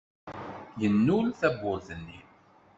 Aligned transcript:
Yennul 0.81 1.27
tawwurt-nni. 1.39 2.19